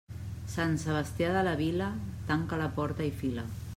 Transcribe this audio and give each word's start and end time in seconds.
Sant 0.53 0.71
Sebastià 0.83 1.29
de 1.35 1.43
la 1.49 1.53
vila, 1.59 1.91
tanca 2.33 2.63
la 2.63 2.71
porta 2.81 3.07
i 3.11 3.17
fila. 3.21 3.45